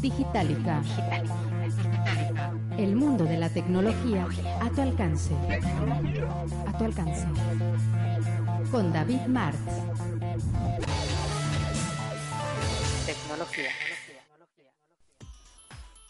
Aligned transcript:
Digitalica. 0.00 0.82
El 2.76 2.94
mundo 2.94 3.24
de 3.24 3.36
la 3.36 3.48
tecnología 3.48 4.26
a 4.60 4.70
tu 4.70 4.82
alcance. 4.82 5.34
A 6.66 6.78
tu 6.78 6.84
alcance. 6.84 7.26
Con 8.70 8.92
David 8.92 9.22
Martz. 9.26 9.58
Tecnología. 13.06 13.70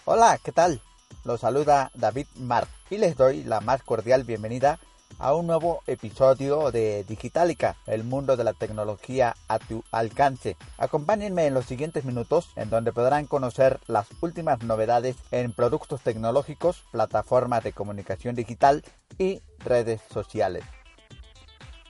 Hola, 0.05 0.39
¿qué 0.45 0.53
tal? 0.53 0.83
Los 1.25 1.41
saluda 1.41 1.91
David 1.95 2.27
Martz 2.37 2.71
y 2.91 2.99
les 2.99 3.17
doy 3.17 3.43
la 3.45 3.61
más 3.61 3.83
cordial 3.83 4.25
bienvenida 4.25 4.79
a 5.19 5.35
un 5.35 5.47
nuevo 5.47 5.83
episodio 5.87 6.71
de 6.71 7.05
Digitalica, 7.05 7.77
el 7.87 8.05
mundo 8.05 8.37
de 8.37 8.45
la 8.45 8.53
tecnología 8.53 9.35
a 9.49 9.59
tu 9.59 9.83
alcance. 9.91 10.57
Acompáñenme 10.77 11.47
en 11.47 11.55
los 11.55 11.67
siguientes 11.67 12.05
minutos 12.05 12.51
en 12.57 12.71
donde 12.71 12.93
podrán 12.93 13.27
conocer 13.27 13.81
las 13.87 14.07
últimas 14.21 14.63
novedades 14.63 15.17
en 15.31 15.53
productos 15.53 16.03
tecnológicos, 16.03 16.85
plataformas 16.93 17.65
de 17.65 17.73
comunicación 17.73 18.37
digital 18.37 18.85
y 19.19 19.43
redes 19.59 20.01
sociales. 20.13 20.65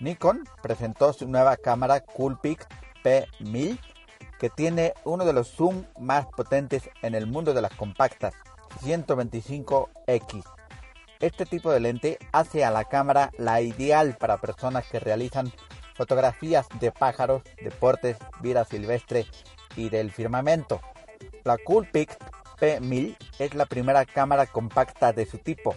Nikon 0.00 0.44
presentó 0.62 1.12
su 1.12 1.28
nueva 1.28 1.56
cámara 1.56 2.00
Coolpix 2.00 2.66
P1000 3.04 3.78
que 4.38 4.48
tiene 4.50 4.94
uno 5.04 5.24
de 5.24 5.32
los 5.32 5.48
zoom 5.48 5.84
más 5.98 6.26
potentes 6.26 6.88
en 7.02 7.14
el 7.14 7.26
mundo 7.26 7.52
de 7.54 7.62
las 7.62 7.74
compactas, 7.74 8.34
125X 8.84 10.57
este 11.20 11.46
tipo 11.46 11.70
de 11.70 11.80
lente 11.80 12.18
hace 12.32 12.64
a 12.64 12.70
la 12.70 12.84
cámara 12.84 13.30
la 13.38 13.60
ideal 13.60 14.16
para 14.18 14.38
personas 14.38 14.86
que 14.86 15.00
realizan 15.00 15.52
fotografías 15.94 16.66
de 16.80 16.92
pájaros, 16.92 17.42
deportes, 17.62 18.16
vida 18.40 18.64
silvestre 18.64 19.26
y 19.76 19.88
del 19.88 20.12
firmamento. 20.12 20.80
La 21.44 21.58
Coolpix 21.58 22.16
P1000 22.60 23.16
es 23.38 23.54
la 23.54 23.66
primera 23.66 24.04
cámara 24.04 24.46
compacta 24.46 25.12
de 25.12 25.26
su 25.26 25.38
tipo. 25.38 25.74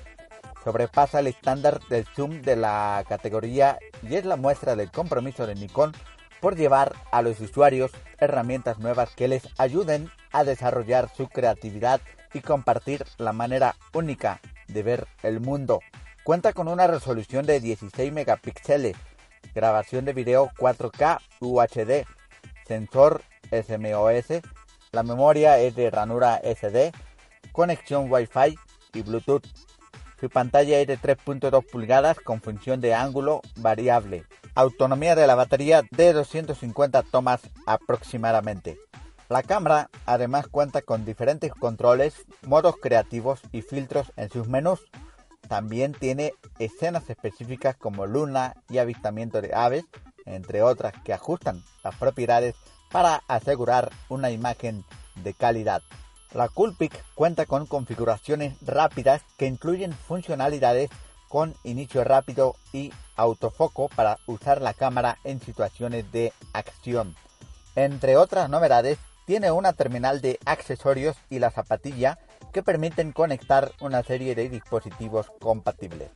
Sobrepasa 0.63 1.19
el 1.19 1.27
estándar 1.27 1.79
del 1.89 2.05
zoom 2.05 2.41
de 2.41 2.55
la 2.55 3.03
categoría 3.09 3.79
y 4.07 4.15
es 4.15 4.25
la 4.25 4.35
muestra 4.35 4.75
del 4.75 4.91
compromiso 4.91 5.47
de 5.47 5.55
Nikon 5.55 5.93
por 6.39 6.55
llevar 6.55 6.93
a 7.11 7.21
los 7.21 7.39
usuarios 7.39 7.91
herramientas 8.19 8.77
nuevas 8.77 9.09
que 9.15 9.27
les 9.27 9.47
ayuden 9.57 10.09
a 10.31 10.43
desarrollar 10.43 11.09
su 11.15 11.27
creatividad 11.27 11.99
y 12.33 12.41
compartir 12.41 13.05
la 13.17 13.33
manera 13.33 13.75
única 13.93 14.39
de 14.73 14.83
ver 14.83 15.07
el 15.23 15.39
mundo. 15.39 15.79
Cuenta 16.23 16.53
con 16.53 16.67
una 16.67 16.87
resolución 16.87 17.45
de 17.45 17.59
16 17.59 18.11
megapíxeles, 18.11 18.95
grabación 19.55 20.05
de 20.05 20.13
video 20.13 20.51
4K 20.57 21.19
UHD, 21.39 22.05
sensor 22.67 23.21
SMOS, 23.51 24.41
la 24.91 25.03
memoria 25.03 25.57
es 25.59 25.75
de 25.75 25.89
ranura 25.89 26.41
SD, 26.43 26.91
conexión 27.51 28.11
Wi-Fi 28.11 28.57
y 28.93 29.01
Bluetooth. 29.01 29.45
Su 30.19 30.29
pantalla 30.29 30.79
es 30.79 30.87
de 30.87 30.99
3.2 30.99 31.65
pulgadas 31.65 32.19
con 32.19 32.41
función 32.41 32.81
de 32.81 32.93
ángulo 32.93 33.41
variable. 33.55 34.25
Autonomía 34.53 35.15
de 35.15 35.25
la 35.25 35.35
batería 35.35 35.81
de 35.89 36.13
250 36.13 37.03
tomas 37.03 37.41
aproximadamente. 37.65 38.77
La 39.31 39.43
cámara 39.43 39.89
además 40.05 40.49
cuenta 40.49 40.81
con 40.81 41.05
diferentes 41.05 41.53
controles, 41.53 42.25
modos 42.45 42.75
creativos 42.81 43.39
y 43.53 43.61
filtros 43.61 44.11
en 44.17 44.29
sus 44.29 44.49
menús. 44.49 44.81
También 45.47 45.93
tiene 45.93 46.33
escenas 46.59 47.09
específicas 47.09 47.77
como 47.77 48.05
luna 48.05 48.57
y 48.67 48.79
avistamiento 48.79 49.39
de 49.39 49.53
aves, 49.55 49.85
entre 50.25 50.63
otras 50.63 50.91
que 51.05 51.13
ajustan 51.13 51.63
las 51.81 51.95
propiedades 51.95 52.55
para 52.91 53.23
asegurar 53.29 53.89
una 54.09 54.31
imagen 54.31 54.83
de 55.23 55.33
calidad. 55.33 55.81
La 56.33 56.49
Coolpix 56.49 56.97
cuenta 57.15 57.45
con 57.45 57.67
configuraciones 57.67 58.57
rápidas 58.59 59.21
que 59.37 59.45
incluyen 59.45 59.93
funcionalidades 59.93 60.89
con 61.29 61.55
inicio 61.63 62.03
rápido 62.03 62.57
y 62.73 62.91
autofoco 63.15 63.87
para 63.95 64.17
usar 64.27 64.61
la 64.61 64.73
cámara 64.73 65.19
en 65.23 65.39
situaciones 65.39 66.11
de 66.11 66.33
acción. 66.51 67.15
Entre 67.77 68.17
otras 68.17 68.49
novedades, 68.49 68.99
tiene 69.25 69.51
una 69.51 69.73
terminal 69.73 70.21
de 70.21 70.39
accesorios 70.45 71.17
y 71.29 71.39
la 71.39 71.51
zapatilla 71.51 72.17
que 72.51 72.63
permiten 72.63 73.11
conectar 73.11 73.71
una 73.81 74.01
serie 74.03 74.35
de 74.35 74.47
dispositivos 74.49 75.31
compatibles. 75.39 76.09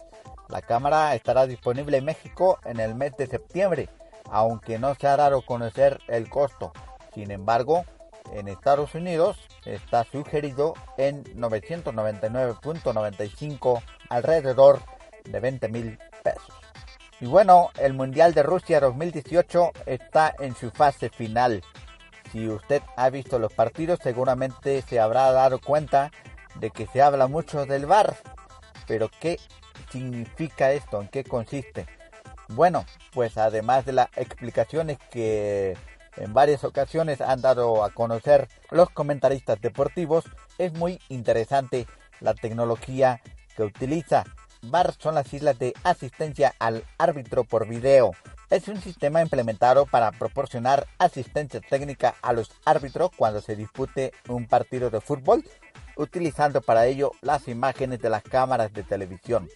La 0.50 0.62
cámara 0.62 1.16
estará 1.16 1.48
disponible 1.48 1.98
en 1.98 2.06
México 2.06 2.60
en 2.66 2.80
el 2.80 2.94
mes 2.96 3.18
de 3.18 3.28
septiembre, 3.28 3.90
aunque 4.30 4.80
no 4.80 4.96
se 4.96 5.08
ha 5.08 5.18
dado 5.18 5.40
a 5.40 5.46
conocer 5.46 6.00
el 6.08 6.30
costo. 6.30 6.72
Sin 7.14 7.32
embargo, 7.32 7.84
en 8.34 8.48
Estados 8.48 8.96
Unidos 8.96 9.38
está 9.66 10.04
sugerido 10.04 10.74
en 10.98 11.24
999.95 11.36 13.84
alrededor 14.10 14.82
de 15.26 15.40
20 15.40 15.70
mil 15.70 16.00
pesos. 16.24 16.56
Y 17.22 17.28
bueno, 17.28 17.70
el 17.80 17.94
Mundial 17.94 18.34
de 18.34 18.44
Rusia 18.44 18.82
2018 18.82 19.72
está 19.86 20.36
en 20.40 20.54
su 20.56 20.70
fase 20.70 21.10
final. 21.10 21.64
Si 22.36 22.50
usted 22.50 22.84
ha 22.98 23.10
visto 23.10 23.40
los 23.40 23.54
partidos, 23.54 24.00
seguramente 24.04 24.82
se 24.82 25.00
habrá 25.00 25.32
dado 25.32 25.62
cuenta 25.62 26.12
de 26.60 26.70
que 26.70 26.86
se 26.86 27.02
habla 27.02 27.28
mucho 27.28 27.66
del 27.66 27.86
VAR. 27.86 28.18
Pero 28.88 29.10
¿qué 29.22 29.40
significa 29.90 30.74
esto? 30.74 31.00
¿En 31.00 31.08
qué 31.08 31.24
consiste? 31.24 31.88
Bueno, 32.50 32.84
pues 33.14 33.38
además 33.38 33.86
de 33.86 33.94
las 33.94 34.10
explicaciones 34.18 34.98
que 35.10 35.78
en 36.18 36.34
varias 36.34 36.66
ocasiones 36.66 37.22
han 37.22 37.42
dado 37.42 37.86
a 37.86 37.92
conocer 37.92 38.50
los 38.70 38.90
comentaristas 38.90 39.62
deportivos, 39.62 40.26
es 40.58 40.74
muy 40.74 41.00
interesante 41.08 41.88
la 42.20 42.34
tecnología 42.34 43.22
que 43.56 43.64
utiliza. 43.64 44.26
VAR 44.70 44.94
son 44.98 45.16
las 45.16 45.34
islas 45.34 45.58
de 45.60 45.74
asistencia 45.84 46.54
al 46.60 46.84
árbitro 46.98 47.44
por 47.44 47.68
video 47.68 48.12
es 48.50 48.68
un 48.68 48.80
sistema 48.80 49.22
implementado 49.22 49.86
para 49.86 50.12
proporcionar 50.12 50.88
asistencia 51.00 51.62
técnica 51.62 52.16
a 52.22 52.32
los 52.32 52.52
árbitros 52.64 53.10
cuando 53.16 53.42
se 53.42 53.56
dispute 53.56 54.14
un 54.30 54.48
partido 54.48 54.90
de 54.90 55.02
fútbol, 55.02 55.44
utilizando 55.98 56.62
para 56.62 56.86
ello 56.86 57.12
las 57.22 57.48
imágenes 57.48 58.02
de 58.02 58.10
las 58.10 58.24
cámaras 58.24 58.72
de 58.74 58.84
televisión. 58.84 59.50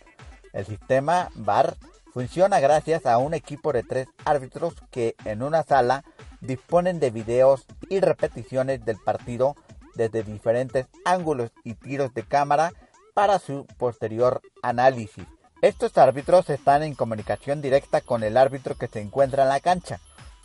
El 0.54 0.66
sistema 0.66 1.30
VAR 1.36 1.76
funciona 2.12 2.60
gracias 2.60 3.06
a 3.06 3.20
un 3.20 3.36
equipo 3.36 3.72
de 3.72 3.84
tres 3.84 4.08
árbitros 4.26 4.74
que 4.90 5.16
en 5.24 5.44
una 5.44 5.64
sala 5.64 6.04
disponen 6.42 7.00
de 7.00 7.12
videos 7.12 7.66
y 7.90 8.00
repeticiones 8.00 8.84
del 8.86 8.98
partido 8.98 9.56
desde 9.94 10.24
diferentes 10.24 10.88
ángulos 11.06 11.52
y 11.64 11.76
tiros 11.76 12.14
de 12.14 12.24
cámara 12.24 12.74
para 13.20 13.38
su 13.38 13.66
posterior 13.78 14.42
análisis. 14.62 15.26
Estos 15.62 15.98
árbitros 15.98 16.50
están 16.50 16.84
en 16.84 16.96
comunicación 16.96 17.62
directa 17.62 18.00
con 18.00 18.24
el 18.24 18.38
árbitro 18.38 18.76
que 18.76 18.88
se 18.88 19.02
encuentra 19.02 19.44
en 19.44 19.50
la 19.50 19.60
cancha, 19.60 20.00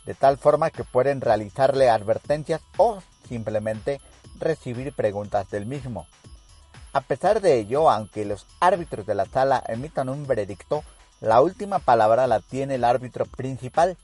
de 0.05 0.13
tal 0.13 0.37
forma 0.37 0.71
que 0.71 0.83
pueden 0.83 1.21
realizarle 1.21 1.89
advertencias 1.89 2.59
o 2.75 3.01
simplemente 3.29 4.01
recibir 4.39 4.91
preguntas 4.91 5.49
del 5.49 5.65
mismo. 5.65 6.05
A 6.91 6.99
pesar 6.99 7.39
de 7.39 7.59
ello, 7.59 7.89
aunque 7.89 8.25
los 8.25 8.45
árbitros 8.59 9.05
de 9.05 9.15
la 9.15 9.25
sala 9.25 9.63
emitan 9.69 10.09
un 10.09 10.27
veredicto, 10.27 10.83
la 11.21 11.39
última 11.39 11.79
palabra 11.79 12.27
la 12.27 12.41
tiene 12.41 12.75
el 12.75 12.83
árbitro 12.83 13.25
principal. 13.25 13.95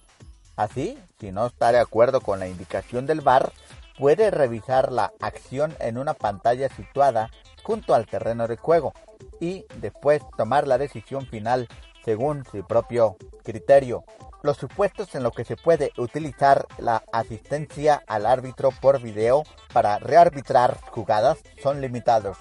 Así, 0.55 0.97
si 1.19 1.33
no 1.33 1.47
está 1.47 1.73
de 1.73 1.79
acuerdo 1.79 2.21
con 2.21 2.39
la 2.39 2.47
indicación 2.47 3.05
del 3.05 3.19
VAR, 3.19 3.51
puede 3.99 4.31
revisar 4.31 4.93
la 4.93 5.11
acción 5.19 5.75
en 5.79 5.97
una 5.97 6.13
pantalla 6.13 6.69
situada 6.69 7.31
junto 7.63 7.93
al 7.93 8.05
terreno 8.05 8.47
de 8.47 8.57
juego 8.57 8.93
y 9.39 9.65
después 9.77 10.21
tomar 10.37 10.67
la 10.67 10.77
decisión 10.77 11.25
final 11.25 11.67
según 12.03 12.45
su 12.45 12.65
propio 12.65 13.17
criterio. 13.43 14.03
Los 14.43 14.57
supuestos 14.57 15.13
en 15.13 15.21
los 15.21 15.33
que 15.33 15.45
se 15.45 15.55
puede 15.55 15.91
utilizar 15.97 16.65
la 16.79 17.03
asistencia 17.11 18.01
al 18.07 18.25
árbitro 18.25 18.71
por 18.71 18.99
video 18.99 19.43
para 19.71 19.99
rearbitrar 19.99 20.79
jugadas 20.89 21.37
son 21.61 21.79
limitados. 21.79 22.37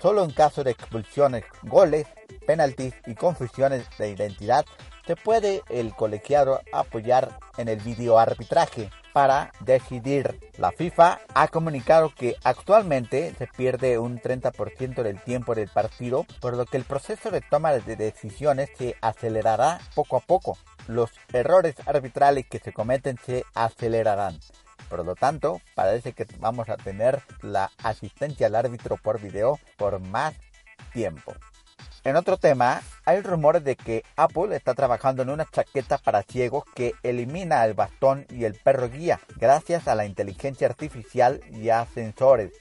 Solo 0.00 0.24
en 0.24 0.30
caso 0.30 0.62
de 0.62 0.70
expulsiones, 0.70 1.44
goles, 1.64 2.06
penaltis 2.46 2.94
y 3.06 3.14
confusiones 3.16 3.84
de 3.98 4.10
identidad 4.10 4.64
se 5.06 5.16
puede 5.16 5.62
el 5.68 5.94
colegiado 5.94 6.60
apoyar 6.72 7.38
en 7.58 7.68
el 7.68 7.80
videoarbitraje. 7.80 8.90
Para 9.12 9.52
decidir. 9.60 10.38
La 10.56 10.72
FIFA 10.72 11.20
ha 11.34 11.48
comunicado 11.48 12.12
que 12.14 12.36
actualmente 12.44 13.34
se 13.36 13.46
pierde 13.46 13.98
un 13.98 14.20
30% 14.20 15.02
del 15.02 15.20
tiempo 15.20 15.54
del 15.54 15.68
partido, 15.68 16.26
por 16.40 16.56
lo 16.56 16.66
que 16.66 16.76
el 16.76 16.84
proceso 16.84 17.30
de 17.30 17.40
toma 17.40 17.72
de 17.72 17.96
decisiones 17.96 18.70
se 18.76 18.96
acelerará 19.00 19.80
poco 19.94 20.16
a 20.16 20.20
poco. 20.20 20.58
Los 20.86 21.10
errores 21.32 21.76
arbitrales 21.86 22.46
que 22.48 22.58
se 22.58 22.72
cometen 22.72 23.18
se 23.24 23.44
acelerarán. 23.54 24.38
Por 24.88 25.04
lo 25.04 25.14
tanto, 25.14 25.60
parece 25.74 26.12
que 26.12 26.26
vamos 26.38 26.68
a 26.68 26.76
tener 26.76 27.22
la 27.42 27.70
asistencia 27.82 28.48
al 28.48 28.56
árbitro 28.56 28.96
por 28.96 29.20
video 29.20 29.60
por 29.76 30.00
más 30.00 30.34
tiempo. 30.92 31.32
En 32.02 32.16
otro 32.16 32.38
tema, 32.38 32.82
hay 33.10 33.22
rumores 33.22 33.64
de 33.64 33.74
que 33.74 34.04
Apple 34.14 34.54
está 34.54 34.74
trabajando 34.74 35.22
en 35.22 35.30
una 35.30 35.44
chaqueta 35.44 35.98
para 35.98 36.22
ciegos 36.22 36.62
que 36.76 36.94
elimina 37.02 37.64
el 37.64 37.74
bastón 37.74 38.24
y 38.30 38.44
el 38.44 38.54
perro 38.54 38.88
guía 38.88 39.18
gracias 39.36 39.88
a 39.88 39.96
la 39.96 40.06
inteligencia 40.06 40.68
artificial 40.68 41.40
y 41.50 41.70
a 41.70 41.84
sensores. 41.86 42.52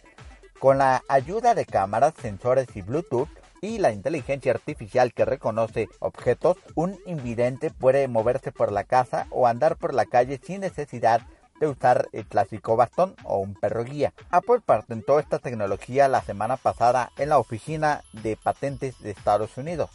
Con 0.59 0.79
la 0.79 1.03
ayuda 1.07 1.53
de 1.53 1.65
cámaras, 1.65 2.15
sensores 2.19 2.67
y 2.75 2.81
Bluetooth 2.81 3.29
y 3.61 3.77
la 3.77 3.91
inteligencia 3.91 4.51
artificial 4.51 5.13
que 5.13 5.23
reconoce 5.23 5.87
objetos, 5.99 6.57
un 6.73 6.97
invidente 7.05 7.69
puede 7.69 8.07
moverse 8.07 8.51
por 8.51 8.71
la 8.71 8.85
casa 8.85 9.27
o 9.29 9.45
andar 9.45 9.75
por 9.75 9.93
la 9.93 10.05
calle 10.05 10.41
sin 10.43 10.61
necesidad 10.61 11.21
de 11.59 11.67
usar 11.67 12.09
el 12.11 12.25
clásico 12.25 12.75
bastón 12.75 13.15
o 13.23 13.37
un 13.37 13.53
perro 13.53 13.83
guía. 13.83 14.13
Apple 14.31 14.61
patentó 14.65 15.19
esta 15.19 15.37
tecnología 15.37 16.07
la 16.07 16.23
semana 16.23 16.57
pasada 16.57 17.11
en 17.19 17.29
la 17.29 17.37
Oficina 17.37 18.01
de 18.13 18.35
Patentes 18.35 18.99
de 18.99 19.11
Estados 19.11 19.55
Unidos. 19.57 19.91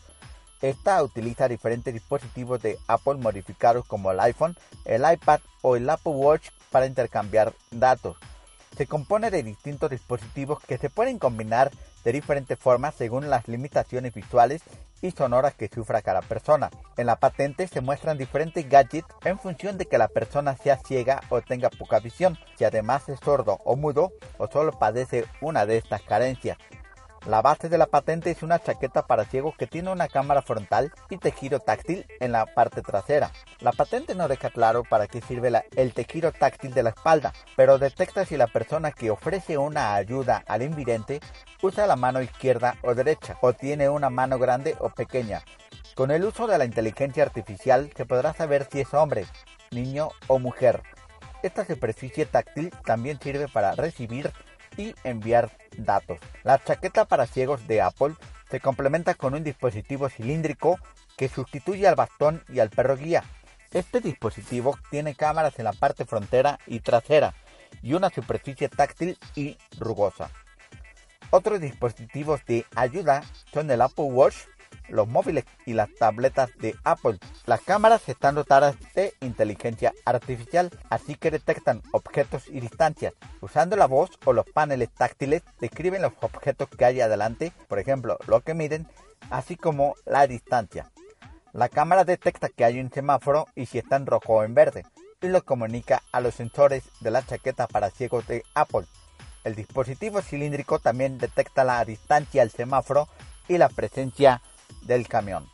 Esta 0.62 1.02
utiliza 1.02 1.48
diferentes 1.48 1.92
dispositivos 1.92 2.62
de 2.62 2.78
Apple 2.86 3.14
modificados 3.14 3.84
como 3.86 4.10
el 4.10 4.20
iPhone, 4.20 4.56
el 4.84 5.02
iPad 5.10 5.40
o 5.62 5.76
el 5.76 5.88
Apple 5.88 6.12
Watch 6.12 6.48
para 6.70 6.86
intercambiar 6.86 7.52
datos. 7.70 8.16
Se 8.76 8.86
compone 8.86 9.30
de 9.30 9.42
distintos 9.42 9.90
dispositivos 9.90 10.58
que 10.60 10.78
se 10.78 10.90
pueden 10.90 11.18
combinar 11.18 11.70
de 12.04 12.12
diferentes 12.12 12.58
formas 12.58 12.94
según 12.94 13.30
las 13.30 13.46
limitaciones 13.46 14.12
visuales 14.12 14.62
y 15.00 15.10
sonoras 15.10 15.54
que 15.54 15.68
sufra 15.68 16.02
cada 16.02 16.22
persona. 16.22 16.70
En 16.96 17.06
la 17.06 17.16
patente 17.16 17.68
se 17.68 17.80
muestran 17.80 18.18
diferentes 18.18 18.68
gadgets 18.68 19.06
en 19.24 19.38
función 19.38 19.76
de 19.78 19.86
que 19.86 19.98
la 19.98 20.08
persona 20.08 20.56
sea 20.56 20.78
ciega 20.78 21.20
o 21.28 21.40
tenga 21.42 21.70
poca 21.70 22.00
visión, 22.00 22.38
si 22.56 22.64
además 22.64 23.08
es 23.08 23.20
sordo 23.20 23.58
o 23.64 23.76
mudo 23.76 24.12
o 24.38 24.46
solo 24.48 24.72
padece 24.78 25.26
una 25.40 25.66
de 25.66 25.76
estas 25.76 26.02
carencias. 26.02 26.58
La 27.26 27.40
base 27.40 27.70
de 27.70 27.78
la 27.78 27.86
patente 27.86 28.30
es 28.30 28.42
una 28.42 28.58
chaqueta 28.58 29.06
para 29.06 29.24
ciegos 29.24 29.56
que 29.56 29.66
tiene 29.66 29.90
una 29.90 30.08
cámara 30.08 30.42
frontal 30.42 30.92
y 31.08 31.16
tejido 31.16 31.58
táctil 31.58 32.04
en 32.20 32.32
la 32.32 32.44
parte 32.44 32.82
trasera. 32.82 33.30
La 33.60 33.72
patente 33.72 34.14
no 34.14 34.28
deja 34.28 34.50
claro 34.50 34.84
para 34.84 35.06
qué 35.06 35.22
sirve 35.22 35.50
el 35.74 35.94
tejido 35.94 36.32
táctil 36.32 36.74
de 36.74 36.82
la 36.82 36.90
espalda, 36.90 37.32
pero 37.56 37.78
detecta 37.78 38.26
si 38.26 38.36
la 38.36 38.46
persona 38.46 38.92
que 38.92 39.10
ofrece 39.10 39.56
una 39.56 39.94
ayuda 39.94 40.44
al 40.46 40.60
invidente 40.60 41.20
usa 41.62 41.86
la 41.86 41.96
mano 41.96 42.20
izquierda 42.20 42.76
o 42.82 42.94
derecha, 42.94 43.38
o 43.40 43.54
tiene 43.54 43.88
una 43.88 44.10
mano 44.10 44.38
grande 44.38 44.76
o 44.80 44.90
pequeña. 44.90 45.42
Con 45.94 46.10
el 46.10 46.24
uso 46.24 46.46
de 46.46 46.58
la 46.58 46.66
inteligencia 46.66 47.22
artificial 47.22 47.90
se 47.96 48.04
podrá 48.04 48.34
saber 48.34 48.68
si 48.70 48.82
es 48.82 48.92
hombre, 48.92 49.24
niño 49.70 50.10
o 50.26 50.38
mujer. 50.38 50.82
Esta 51.42 51.64
superficie 51.64 52.26
táctil 52.26 52.70
también 52.84 53.18
sirve 53.18 53.48
para 53.48 53.72
recibir 53.72 54.30
y 54.76 54.94
enviar 55.04 55.50
datos. 55.76 56.18
La 56.42 56.62
chaqueta 56.62 57.04
para 57.04 57.26
ciegos 57.26 57.66
de 57.66 57.80
Apple 57.80 58.14
se 58.50 58.60
complementa 58.60 59.14
con 59.14 59.34
un 59.34 59.44
dispositivo 59.44 60.08
cilíndrico 60.08 60.78
que 61.16 61.28
sustituye 61.28 61.86
al 61.86 61.94
bastón 61.94 62.42
y 62.48 62.60
al 62.60 62.70
perro 62.70 62.96
guía. 62.96 63.24
Este 63.72 64.00
dispositivo 64.00 64.78
tiene 64.90 65.14
cámaras 65.14 65.58
en 65.58 65.64
la 65.64 65.72
parte 65.72 66.04
frontera 66.04 66.58
y 66.66 66.80
trasera 66.80 67.34
y 67.82 67.94
una 67.94 68.10
superficie 68.10 68.68
táctil 68.68 69.18
y 69.34 69.56
rugosa. 69.78 70.30
Otros 71.30 71.60
dispositivos 71.60 72.44
de 72.46 72.64
ayuda 72.76 73.24
son 73.52 73.70
el 73.70 73.80
Apple 73.82 74.04
Watch 74.04 74.36
los 74.88 75.08
móviles 75.08 75.44
y 75.66 75.72
las 75.72 75.92
tabletas 75.94 76.50
de 76.58 76.74
Apple. 76.84 77.18
Las 77.46 77.60
cámaras 77.60 78.08
están 78.08 78.34
dotadas 78.34 78.76
de 78.94 79.14
inteligencia 79.20 79.92
artificial, 80.04 80.70
así 80.90 81.14
que 81.14 81.30
detectan 81.30 81.82
objetos 81.92 82.48
y 82.48 82.60
distancias. 82.60 83.14
Usando 83.40 83.76
la 83.76 83.86
voz 83.86 84.10
o 84.24 84.32
los 84.32 84.46
paneles 84.46 84.90
táctiles, 84.90 85.42
describen 85.60 86.02
los 86.02 86.12
objetos 86.20 86.68
que 86.68 86.84
hay 86.84 87.00
adelante, 87.00 87.52
por 87.68 87.78
ejemplo, 87.78 88.18
lo 88.26 88.40
que 88.40 88.54
miden, 88.54 88.86
así 89.30 89.56
como 89.56 89.94
la 90.04 90.26
distancia. 90.26 90.90
La 91.52 91.68
cámara 91.68 92.04
detecta 92.04 92.48
que 92.48 92.64
hay 92.64 92.80
un 92.80 92.90
semáforo 92.90 93.46
y 93.54 93.66
si 93.66 93.78
está 93.78 93.96
en 93.96 94.06
rojo 94.06 94.34
o 94.34 94.44
en 94.44 94.54
verde, 94.54 94.84
y 95.20 95.28
lo 95.28 95.44
comunica 95.44 96.02
a 96.12 96.20
los 96.20 96.34
sensores 96.34 96.84
de 97.00 97.10
la 97.10 97.24
chaqueta 97.24 97.66
para 97.66 97.90
ciegos 97.90 98.26
de 98.26 98.42
Apple. 98.54 98.86
El 99.44 99.54
dispositivo 99.54 100.20
cilíndrico 100.22 100.78
también 100.78 101.18
detecta 101.18 101.64
la 101.64 101.84
distancia 101.84 102.42
al 102.42 102.50
semáforo 102.50 103.08
y 103.46 103.58
la 103.58 103.68
presencia 103.68 104.40
del 104.86 105.08
camión. 105.08 105.48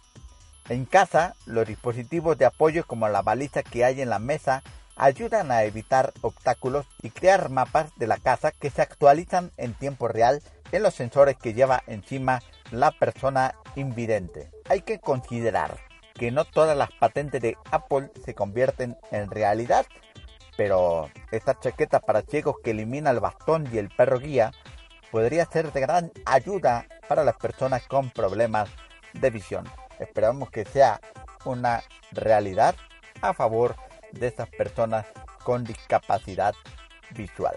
En 0.68 0.84
casa, 0.84 1.34
los 1.46 1.66
dispositivos 1.66 2.38
de 2.38 2.44
apoyo 2.44 2.86
como 2.86 3.08
la 3.08 3.22
baliza 3.22 3.62
que 3.62 3.84
hay 3.84 4.00
en 4.00 4.10
la 4.10 4.18
mesa 4.18 4.62
ayudan 4.96 5.50
a 5.50 5.64
evitar 5.64 6.12
obstáculos 6.20 6.86
y 7.02 7.10
crear 7.10 7.48
mapas 7.48 7.90
de 7.96 8.06
la 8.06 8.18
casa 8.18 8.52
que 8.52 8.70
se 8.70 8.82
actualizan 8.82 9.50
en 9.56 9.74
tiempo 9.74 10.08
real 10.08 10.42
en 10.72 10.82
los 10.82 10.94
sensores 10.94 11.36
que 11.36 11.54
lleva 11.54 11.82
encima 11.86 12.42
la 12.70 12.92
persona 12.92 13.54
invidente. 13.76 14.50
Hay 14.68 14.82
que 14.82 15.00
considerar 15.00 15.78
que 16.14 16.30
no 16.30 16.44
todas 16.44 16.76
las 16.76 16.90
patentes 16.92 17.40
de 17.40 17.56
Apple 17.70 18.10
se 18.24 18.34
convierten 18.34 18.96
en 19.10 19.30
realidad, 19.30 19.86
pero 20.56 21.08
esta 21.32 21.58
chaqueta 21.58 22.00
para 22.00 22.22
ciegos 22.22 22.56
que 22.62 22.72
elimina 22.72 23.10
el 23.10 23.20
bastón 23.20 23.68
y 23.72 23.78
el 23.78 23.88
perro 23.88 24.18
guía 24.18 24.52
podría 25.10 25.46
ser 25.46 25.72
de 25.72 25.80
gran 25.80 26.12
ayuda 26.26 26.86
para 27.08 27.24
las 27.24 27.36
personas 27.36 27.82
con 27.88 28.10
problemas 28.10 28.68
de 29.12 29.30
visión. 29.30 29.68
Esperamos 29.98 30.50
que 30.50 30.64
sea 30.64 31.00
una 31.44 31.82
realidad 32.12 32.74
a 33.22 33.32
favor 33.34 33.76
de 34.12 34.26
estas 34.26 34.48
personas 34.48 35.06
con 35.44 35.64
discapacidad 35.64 36.54
visual. 37.10 37.56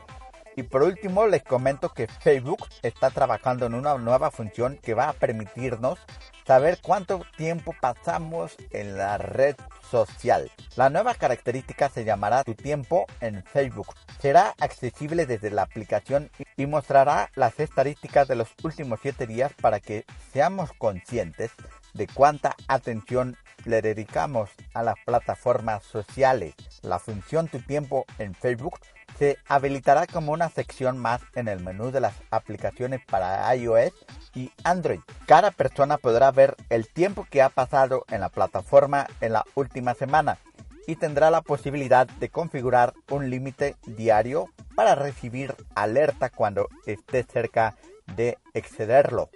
Y 0.56 0.64
por 0.64 0.84
último 0.84 1.26
les 1.26 1.44
comento 1.44 1.90
que 1.90 2.08
Facebook 2.08 2.68
está 2.84 3.10
trabajando 3.10 3.66
en 3.66 3.74
una 3.74 3.98
nueva 3.98 4.30
función 4.30 4.78
que 4.82 4.94
va 4.94 5.10
a 5.10 5.14
permitirnos 5.14 6.00
saber 6.46 6.80
cuánto 6.82 7.22
tiempo 7.38 7.74
pasamos 7.80 8.56
en 8.72 8.98
la 8.98 9.18
red 9.18 9.56
social. 9.90 10.52
La 10.76 10.90
nueva 10.90 11.14
característica 11.16 11.90
se 11.90 12.04
llamará 12.04 12.44
Tu 12.44 12.56
tiempo 12.56 13.06
en 13.22 13.44
Facebook. 13.44 13.94
Será 14.22 14.54
accesible 14.60 15.26
desde 15.26 15.52
la 15.52 15.64
aplicación 15.64 16.30
y 16.58 16.66
mostrará 16.66 17.30
las 17.36 17.60
estadísticas 17.60 18.28
de 18.28 18.36
los 18.36 18.50
últimos 18.64 19.00
7 19.02 19.28
días 19.28 19.52
para 19.62 19.80
que 19.80 20.06
seamos 20.32 20.72
conscientes 20.74 21.52
de 21.94 22.08
cuánta 22.08 22.56
atención 22.68 23.38
le 23.66 23.82
dedicamos 23.82 24.50
a 24.74 24.84
las 24.84 24.96
plataformas 25.06 25.84
sociales. 25.84 26.56
La 26.82 27.00
función 27.00 27.48
Tu 27.48 27.60
tiempo 27.60 28.06
en 28.18 28.34
Facebook 28.34 28.80
se 29.18 29.38
habilitará 29.48 30.08
como 30.08 30.32
una 30.32 30.50
sección 30.50 30.98
más 30.98 31.22
en 31.36 31.48
el 31.48 31.60
menú 31.60 31.92
de 31.92 32.02
las 32.02 32.14
aplicaciones 32.32 33.02
para 33.06 33.56
iOS 33.56 33.94
y 34.34 34.52
Android. 34.64 35.00
Cada 35.28 35.52
persona 35.52 35.98
podrá 35.98 36.32
ver 36.32 36.56
el 36.70 36.88
tiempo 36.88 37.28
que 37.30 37.42
ha 37.42 37.50
pasado 37.50 38.06
en 38.10 38.22
la 38.22 38.30
plataforma 38.30 39.08
en 39.22 39.34
la 39.34 39.46
última 39.56 39.94
semana 39.94 40.40
y 40.88 40.96
tendrá 40.96 41.32
la 41.32 41.42
posibilidad 41.42 42.08
de 42.08 42.30
configurar 42.30 42.94
un 43.10 43.30
límite 43.30 43.76
diario 43.86 44.50
para 44.76 44.96
recibir 44.96 45.56
alerta 45.76 46.30
cuando 46.30 46.68
esté 46.86 47.24
cerca 47.24 47.76
de 48.16 48.38
excederlo. 48.54 49.30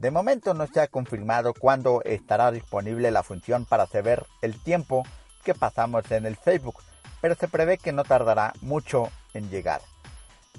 De 0.00 0.10
momento 0.10 0.54
no 0.54 0.66
se 0.66 0.80
ha 0.80 0.88
confirmado 0.88 1.52
cuándo 1.52 2.00
estará 2.06 2.50
disponible 2.50 3.10
la 3.10 3.22
función 3.22 3.66
para 3.66 3.86
saber 3.86 4.24
el 4.40 4.58
tiempo 4.58 5.04
que 5.44 5.52
pasamos 5.52 6.10
en 6.10 6.24
el 6.24 6.36
Facebook, 6.36 6.76
pero 7.20 7.34
se 7.34 7.48
prevé 7.48 7.76
que 7.76 7.92
no 7.92 8.02
tardará 8.04 8.54
mucho 8.62 9.10
en 9.34 9.50
llegar. 9.50 9.82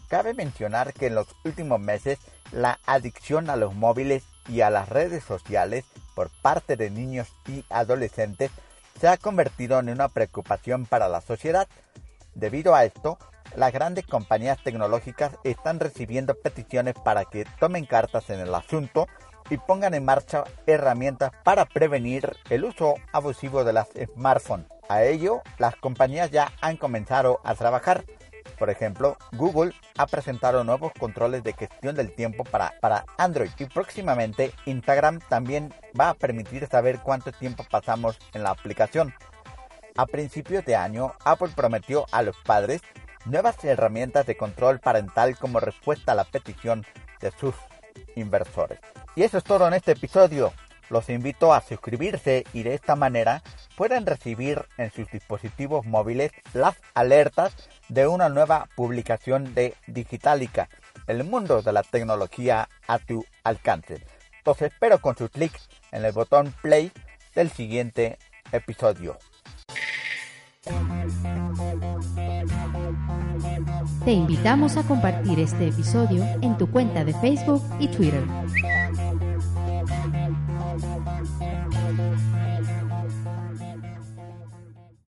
Cabe 0.10 0.36
mencionar 0.36 0.94
que 0.94 1.08
en 1.08 1.16
los 1.16 1.26
últimos 1.44 1.80
meses 1.80 2.20
la 2.52 2.78
adicción 2.86 3.50
a 3.50 3.56
los 3.56 3.74
móviles 3.74 4.24
y 4.48 4.62
a 4.62 4.70
las 4.70 4.90
redes 4.90 5.24
sociales 5.24 5.86
por 6.14 6.30
parte 6.44 6.76
de 6.76 6.92
niños 6.92 7.28
y 7.48 7.66
adolescentes 7.72 8.52
se 9.00 9.08
ha 9.08 9.18
convertido 9.18 9.80
en 9.80 9.90
una 9.90 10.10
preocupación 10.10 10.86
para 10.86 11.10
la 11.10 11.22
sociedad. 11.22 11.68
Debido 12.36 12.76
a 12.76 12.86
esto, 12.86 13.18
las 13.56 13.74
grandes 13.74 14.06
compañías 14.06 14.64
tecnológicas 14.64 15.32
están 15.44 15.80
recibiendo 15.80 16.36
peticiones 16.36 16.94
para 17.04 17.26
que 17.26 17.46
tomen 17.60 17.88
cartas 17.88 18.30
en 18.30 18.40
el 18.40 18.54
asunto 18.54 19.08
y 19.52 19.58
pongan 19.58 19.94
en 19.94 20.06
marcha 20.06 20.46
herramientas 20.66 21.32
para 21.44 21.66
prevenir 21.66 22.38
el 22.50 22.64
uso 22.64 22.96
abusivo 23.12 23.66
de 23.66 23.74
las 23.74 23.90
smartphones. 24.16 24.66
A 24.88 25.04
ello, 25.04 25.42
las 25.60 25.76
compañías 25.76 26.32
ya 26.32 26.52
han 26.62 26.78
comenzado 26.78 27.42
a 27.44 27.54
trabajar. 27.54 28.06
Por 28.58 28.70
ejemplo, 28.70 29.18
Google 29.34 29.74
ha 29.98 30.08
presentado 30.08 30.64
nuevos 30.64 30.94
controles 30.98 31.44
de 31.44 31.54
gestión 31.54 31.96
del 31.96 32.16
tiempo 32.16 32.46
para, 32.46 32.74
para 32.80 33.06
Android 33.18 33.52
y 33.60 33.66
próximamente 33.66 34.54
Instagram 34.66 35.20
también 35.28 35.74
va 36.00 36.10
a 36.10 36.14
permitir 36.14 36.66
saber 36.68 37.00
cuánto 37.00 37.34
tiempo 37.34 37.66
pasamos 37.70 38.18
en 38.34 38.44
la 38.44 38.52
aplicación. 38.52 39.14
A 39.98 40.06
principios 40.06 40.64
de 40.64 40.78
año, 40.78 41.14
Apple 41.26 41.50
prometió 41.54 42.06
a 42.12 42.22
los 42.22 42.38
padres 42.38 42.82
nuevas 43.26 43.62
herramientas 43.66 44.26
de 44.26 44.38
control 44.38 44.80
parental 44.80 45.38
como 45.38 45.60
respuesta 45.60 46.14
a 46.14 46.16
la 46.16 46.24
petición 46.24 46.86
de 47.20 47.32
sus 47.32 47.54
inversores. 48.16 48.80
Y 49.16 49.24
eso 49.24 49.38
es 49.38 49.44
todo 49.44 49.68
en 49.68 49.74
este 49.74 49.94
episodio. 49.94 50.54
Los 50.90 51.10
invito 51.10 51.54
a 51.54 51.62
suscribirse 51.62 52.44
y 52.54 52.64
de 52.64 52.74
esta 52.74 52.96
manera 52.96 53.42
pueden 53.78 54.06
recibir 54.06 54.66
en 54.78 54.92
sus 54.92 55.10
dispositivos 55.10 55.86
móviles 55.86 56.32
las 56.54 56.76
alertas 56.94 57.54
de 57.88 58.08
una 58.08 58.30
nueva 58.30 58.68
publicación 58.76 59.54
de 59.54 59.74
Digitalica, 59.88 60.68
el 61.08 61.24
mundo 61.24 61.62
de 61.62 61.72
la 61.72 61.84
tecnología 61.84 62.68
a 62.88 63.00
tu 63.00 63.26
alcance. 63.44 64.06
Los 64.46 64.62
espero 64.62 65.00
con 65.00 65.18
sus 65.18 65.30
clics 65.30 65.70
en 65.92 66.04
el 66.04 66.12
botón 66.12 66.54
play 66.62 66.92
del 67.36 67.50
siguiente 67.50 68.18
episodio. 68.52 69.18
Te 74.06 74.14
invitamos 74.14 74.78
a 74.78 74.84
compartir 74.84 75.40
este 75.40 75.68
episodio 75.68 76.26
en 76.42 76.58
tu 76.58 76.68
cuenta 76.72 77.06
de 77.06 77.14
Facebook 77.14 77.62
y 77.80 77.88
Twitter. 77.88 78.24